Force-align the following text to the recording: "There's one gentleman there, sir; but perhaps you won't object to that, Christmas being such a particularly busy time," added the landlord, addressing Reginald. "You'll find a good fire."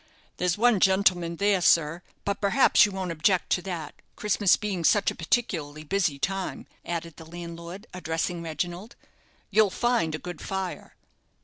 "There's 0.37 0.57
one 0.57 0.79
gentleman 0.79 1.35
there, 1.35 1.61
sir; 1.61 2.01
but 2.25 2.41
perhaps 2.41 2.87
you 2.87 2.91
won't 2.91 3.11
object 3.11 3.51
to 3.51 3.61
that, 3.61 3.93
Christmas 4.15 4.57
being 4.57 4.83
such 4.83 5.11
a 5.11 5.15
particularly 5.15 5.83
busy 5.83 6.17
time," 6.17 6.65
added 6.83 7.17
the 7.17 7.25
landlord, 7.25 7.85
addressing 7.93 8.41
Reginald. 8.41 8.95
"You'll 9.51 9.69
find 9.69 10.15
a 10.15 10.17
good 10.17 10.41
fire." 10.41 10.95